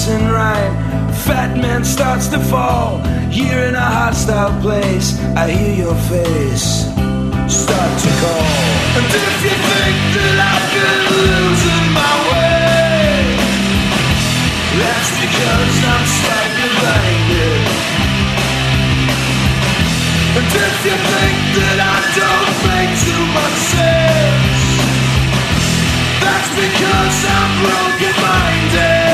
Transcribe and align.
nursing 0.00 0.28
rhyme. 0.28 0.76
Fat 1.12 1.56
man 1.56 1.84
starts 1.84 2.28
to 2.28 2.38
fall, 2.38 2.98
here 3.30 3.60
in 3.68 3.74
a 3.74 3.88
hostile 3.98 4.58
place. 4.60 5.18
I 5.36 5.50
hear 5.50 5.74
your 5.84 5.94
face 6.08 6.88
start 7.50 7.92
to 8.04 8.10
call. 8.22 8.46
And 8.96 9.06
if 9.06 9.36
you 9.44 9.56
think 9.70 9.96
that 10.16 10.36
I've 10.40 10.68
been 10.72 11.00
losing 11.12 11.86
my 11.92 12.14
way, 12.30 13.12
that's 14.80 15.10
because 15.20 15.76
I'm 15.92 16.06
slightly 16.20 16.68
blinded. 16.80 17.60
And 20.38 20.46
if 20.48 20.76
you 20.86 20.96
think 21.12 21.38
that 21.60 21.78
I 21.92 21.98
don't 22.16 22.56
make 22.72 22.92
too 23.04 23.24
much 23.36 23.58
sense, 23.76 24.64
that's 26.24 26.50
because 26.56 27.16
I'm 27.36 27.52
broken 27.60 28.14
minded. 28.24 29.09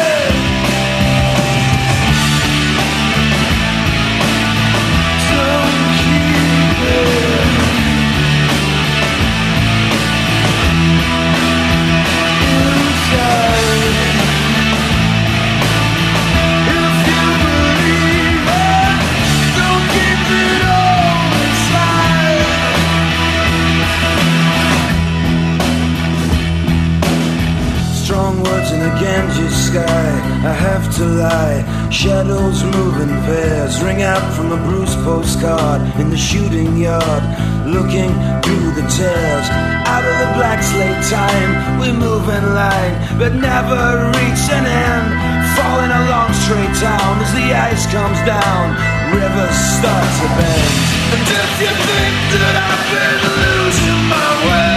Ganges 29.01 29.67
sky. 29.67 29.83
I 29.83 30.55
have 30.55 30.95
to 30.97 31.05
lie. 31.05 31.76
Shadows 31.97 32.63
move 32.63 33.01
in 33.01 33.09
pairs. 33.25 33.83
Ring 33.83 34.03
out 34.03 34.21
from 34.37 34.53
a 34.53 34.61
bruised 34.69 35.01
postcard 35.01 35.81
in 35.99 36.11
the 36.11 36.17
shooting 36.17 36.77
yard. 36.77 37.25
Looking 37.65 38.13
through 38.45 38.69
the 38.77 38.85
tears. 38.85 39.47
Out 39.89 40.05
of 40.05 40.17
the 40.21 40.31
black 40.37 40.61
slate 40.61 41.01
time, 41.09 41.81
we 41.81 41.97
move 41.97 42.29
in 42.29 42.45
line, 42.53 42.95
but 43.17 43.33
never 43.33 44.13
reach 44.13 44.45
an 44.53 44.69
end. 44.69 45.09
Falling 45.57 45.89
along 45.89 46.37
straight 46.45 46.77
down 46.85 47.17
as 47.25 47.33
the 47.33 47.49
ice 47.57 47.89
comes 47.89 48.21
down. 48.29 48.77
Rivers 49.17 49.57
start 49.81 50.09
to 50.21 50.29
bend. 50.37 50.77
And 51.17 51.25
if 51.25 51.53
you 51.65 51.73
think 51.81 52.17
that 52.37 52.57
I've 52.61 52.87
been 52.93 53.23
losing 53.41 54.03
my 54.13 54.33
way. 54.45 54.77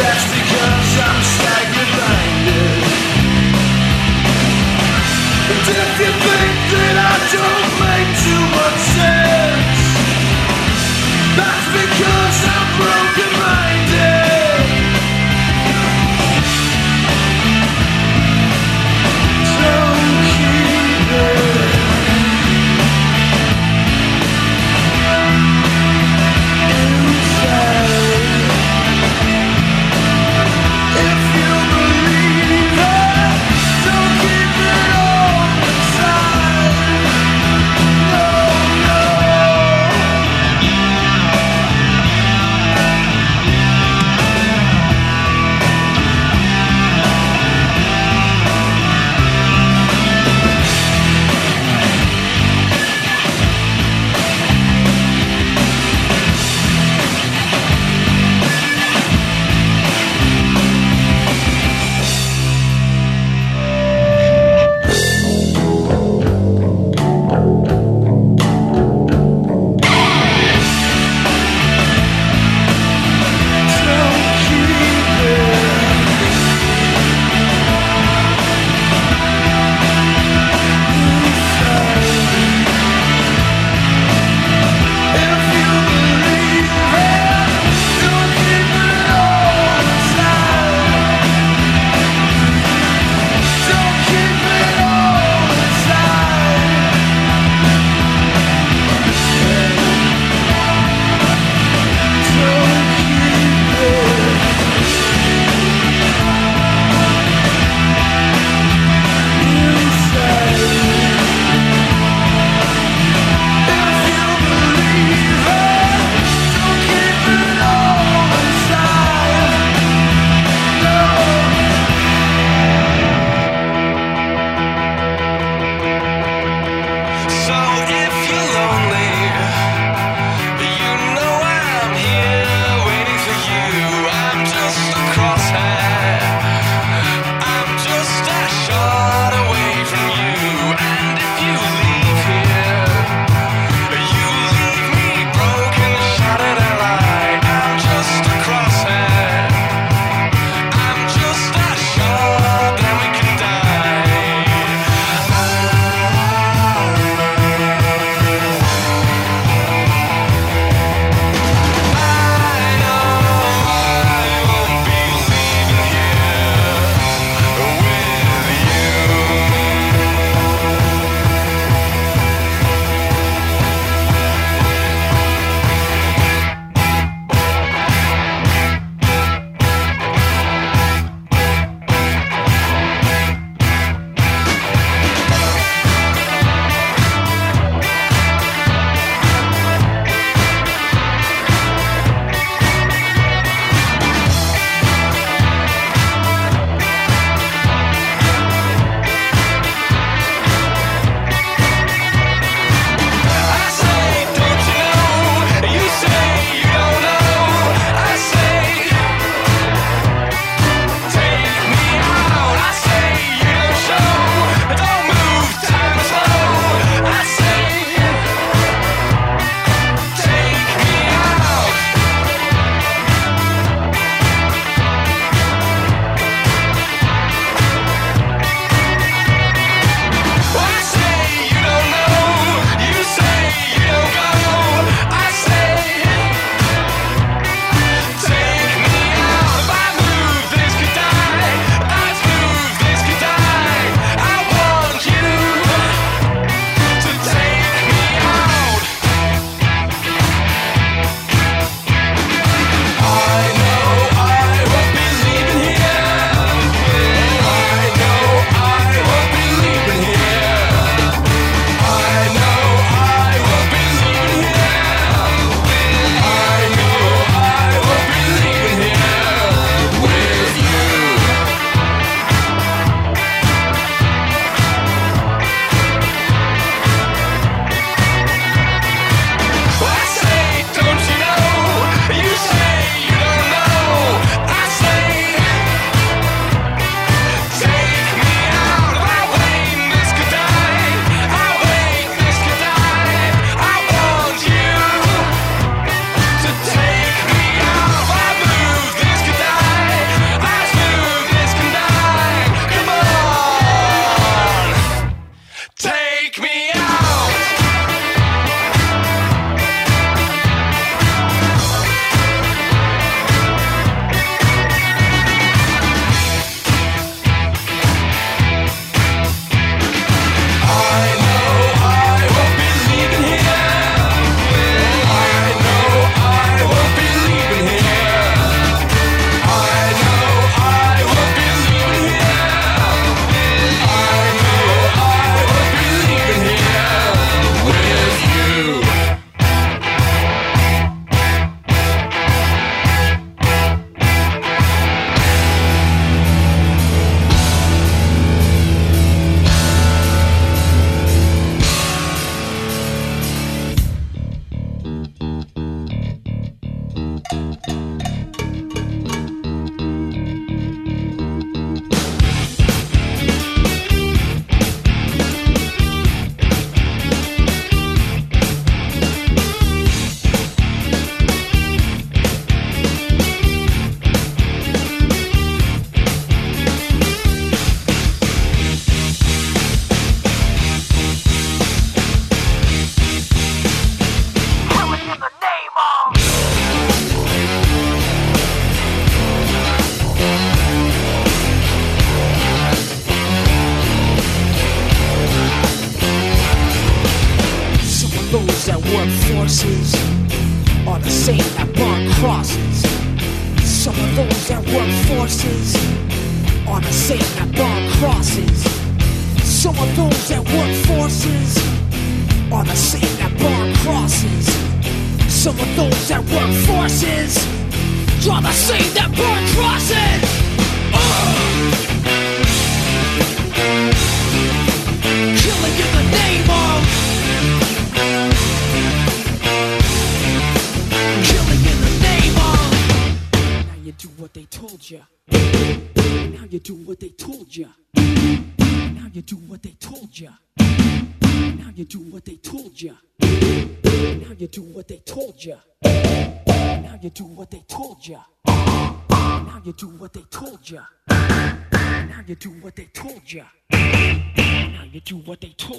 That's 0.00 0.24
because 0.32 0.85
that's 11.36 11.66
because 11.72 12.38
I'm 12.46 12.68
broken 12.78 13.45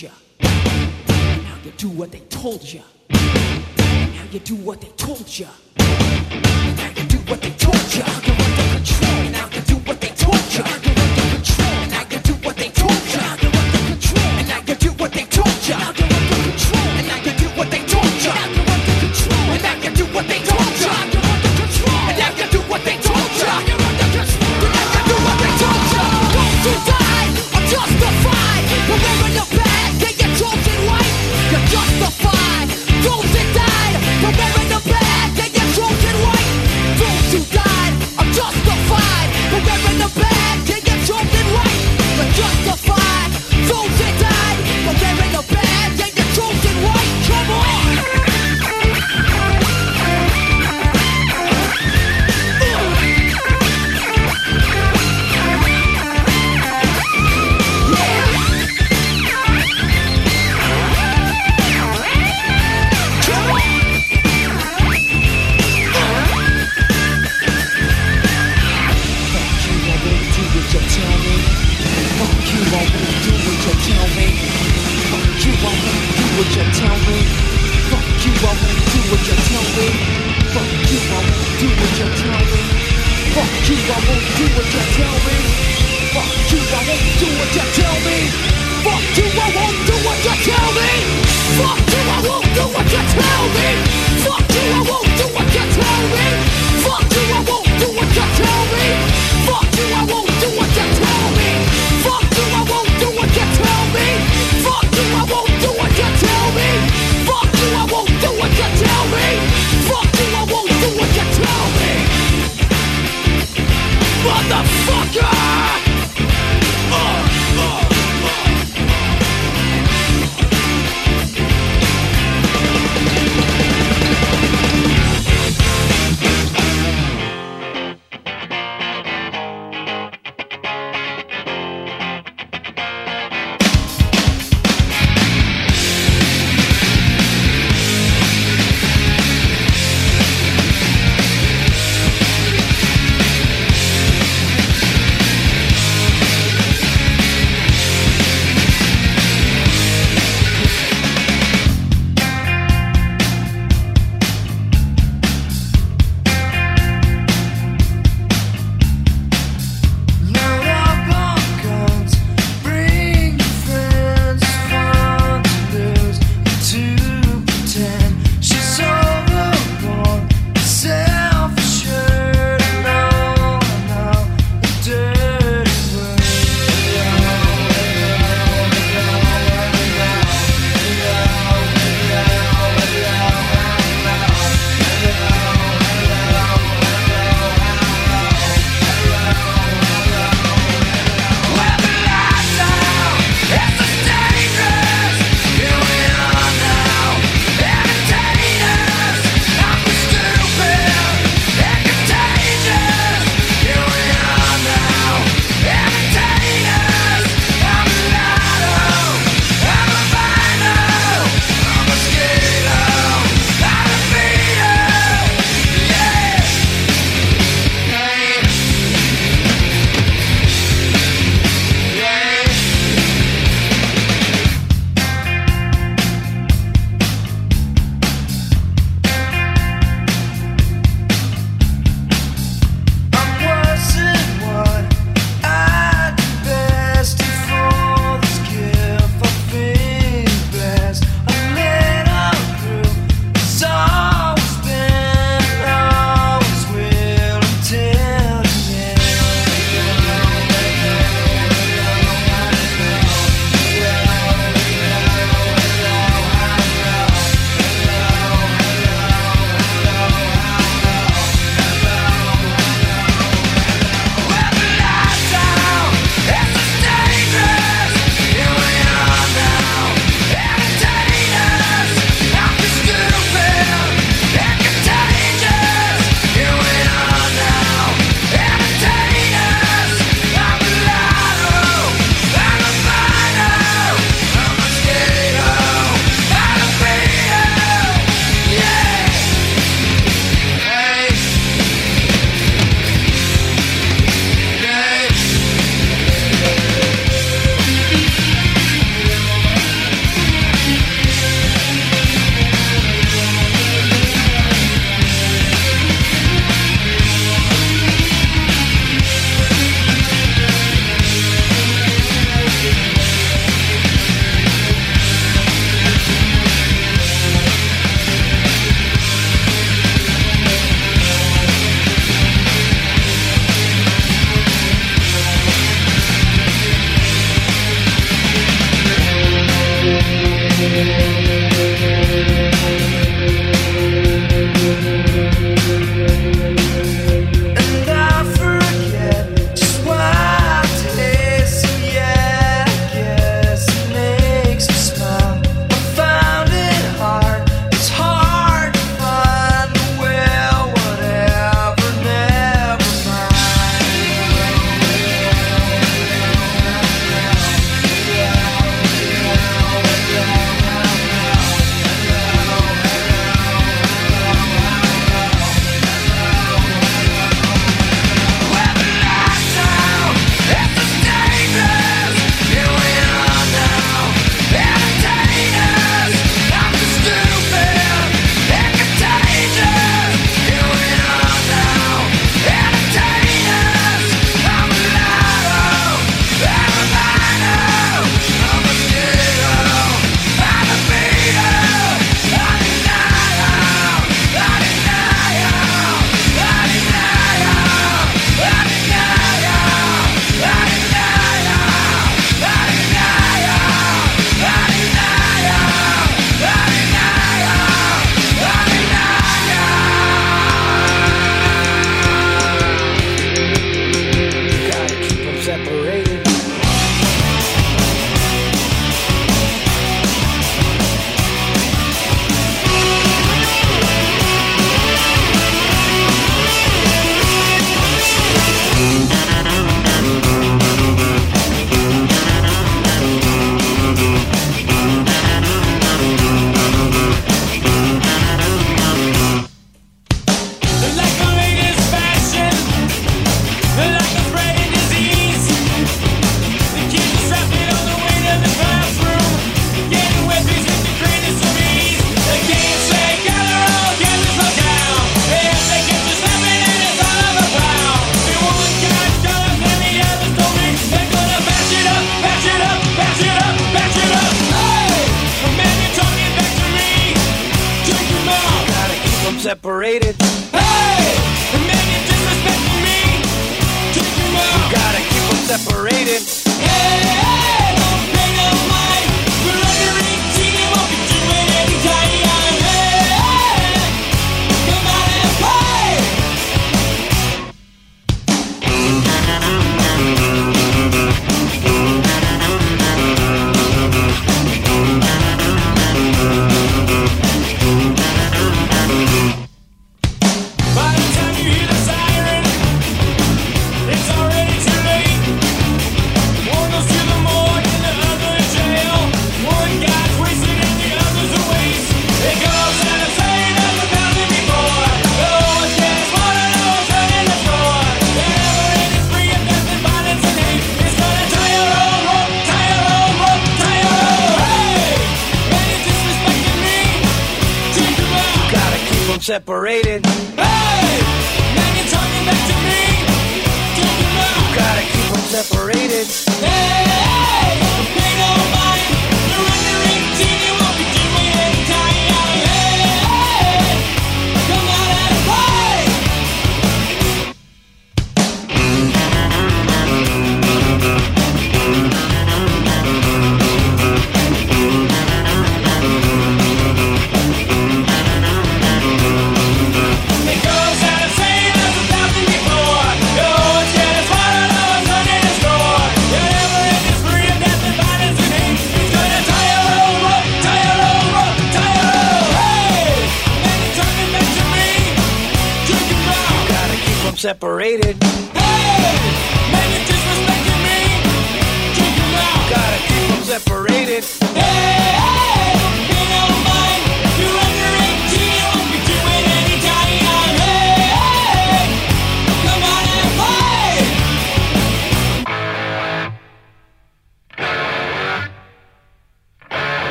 you. 0.00 0.10
Now 0.40 1.56
you 1.64 1.72
do 1.76 1.88
what 1.88 2.12
they 2.12 2.20
told 2.30 2.62
ya. 2.62 2.82
Now 3.10 4.24
you 4.30 4.38
do 4.38 4.54
what 4.56 4.80
they 4.80 4.88
told 4.96 5.38
ya. 5.38 5.48
Now 5.78 6.88
you 6.96 7.04
do 7.08 7.18
what 7.28 7.40
they 7.42 7.50
told 7.50 7.94
ya. 7.94 8.04
Now 8.06 8.20
you're 8.24 8.36
under 8.46 8.66
control. 8.76 9.30
Now 9.30 9.48
you 9.52 9.60
do 9.62 9.74
what 9.86 10.00
they 10.00 10.08
told 10.08 10.54
ya. 10.54 10.91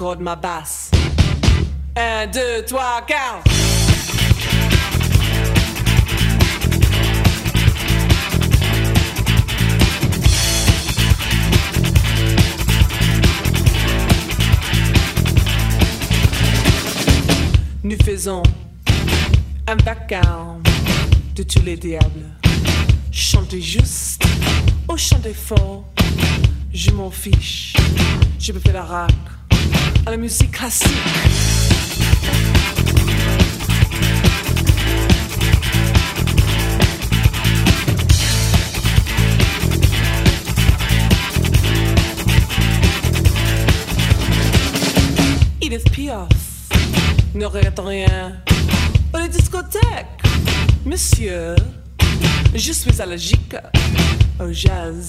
Called 0.00 0.18
my 0.18 0.34
back. 0.34 0.49
à 53.00 53.06
la 53.06 53.16
gique, 53.16 53.56
au 54.38 54.52
jazz. 54.52 55.08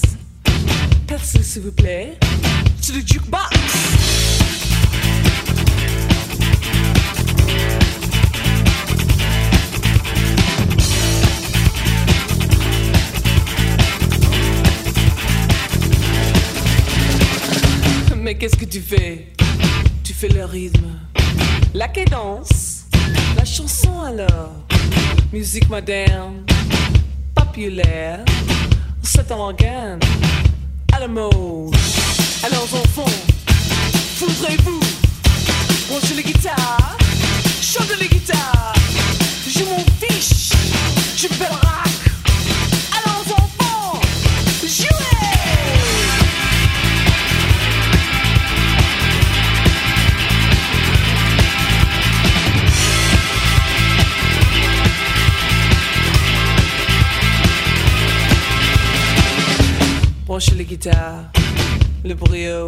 Percez 1.06 1.42
s'il 1.42 1.62
vous 1.62 1.72
plaît, 1.72 2.18
c'est 2.80 2.94
le 2.94 3.00
jukebox. 3.00 3.50
Mais 18.16 18.36
qu'est-ce 18.36 18.56
que 18.56 18.64
tu 18.64 18.80
fais? 18.80 19.26
Tu 20.02 20.14
fais 20.14 20.28
le 20.28 20.46
rythme, 20.46 20.98
la 21.74 21.88
cadence, 21.88 22.84
la 23.36 23.44
chanson 23.44 24.00
alors, 24.00 24.64
musique 25.32 25.68
moderne. 25.68 26.44
C'est 29.02 29.30
un 29.30 29.36
organe 29.36 30.00
à 30.90 31.00
la 31.00 31.08
mode. 31.08 31.74
Alors 32.42 32.62
enfants, 32.62 33.04
voudrez-vous 34.18 34.80
brancher 35.90 36.14
les 36.14 36.22
guitares, 36.22 36.96
chanter 37.60 37.96
les 38.00 38.08
guitares 38.08 38.72
Je 39.46 39.64
m'en 39.64 39.84
fiche, 40.00 40.52
je 41.14 41.28
fais 41.28 41.44
le. 41.44 42.01
Branche 60.32 60.54
les 60.54 60.64
guitares, 60.64 61.30
le 62.02 62.14
brio. 62.14 62.66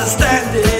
us 0.00 0.12
standing. 0.12 0.79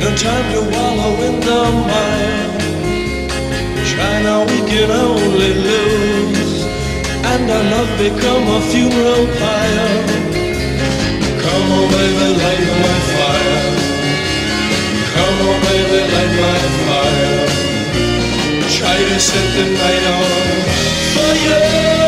No 0.00 0.08
time 0.16 0.46
to 0.54 0.60
wallow 0.74 1.14
in 1.26 1.40
the 1.40 1.60
mire. 1.88 2.48
Now, 4.22 4.44
we 4.44 4.58
can 4.68 4.90
only 4.90 5.54
lose. 5.54 6.64
And 7.30 7.50
our 7.50 7.64
love 7.72 7.90
become 7.98 8.44
a 8.56 8.60
funeral 8.70 9.26
pyre. 9.38 10.04
Come 11.42 11.66
on, 11.76 11.86
baby, 11.94 12.28
light 12.42 12.64
of 12.72 12.78
my 12.86 12.98
fire. 13.14 13.62
Come 15.14 15.38
on, 15.48 15.58
baby, 15.68 16.00
light 16.14 16.34
of 16.34 16.46
my 16.46 16.60
fire. 16.86 17.46
Try 18.76 18.98
to 19.10 19.18
set 19.20 19.48
the 19.56 19.64
night 19.80 20.04
on 20.16 20.28
fire. 21.14 22.07